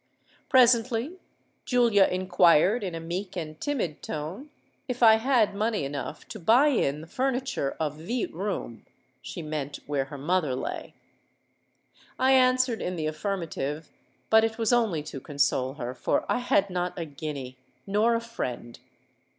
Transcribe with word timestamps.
Presently 0.49 1.17
Julia 1.63 2.05
inquired 2.05 2.83
in 2.83 2.95
a 2.95 2.99
meek 2.99 3.35
and 3.37 3.61
timid 3.61 4.01
tone, 4.01 4.49
if 4.87 5.03
I 5.03 5.17
had 5.17 5.53
money 5.53 5.83
enough 5.85 6.27
to 6.29 6.39
buy 6.39 6.69
in 6.69 7.01
the 7.01 7.05
furniture 7.05 7.77
of 7.79 7.99
the 7.99 8.25
room—she 8.25 9.43
meant 9.43 9.77
where 9.85 10.05
her 10.05 10.17
mother 10.17 10.55
lay. 10.55 10.95
I 12.17 12.31
answered 12.31 12.81
in 12.81 12.95
the 12.95 13.05
affirmative; 13.05 13.91
but 14.31 14.43
it 14.43 14.57
was 14.57 14.73
only 14.73 15.03
to 15.03 15.19
console 15.19 15.75
her—for 15.75 16.25
I 16.27 16.39
had 16.39 16.71
not 16.71 16.97
a 16.97 17.05
guinea—nor 17.05 18.15
a 18.15 18.21
friend! 18.21 18.79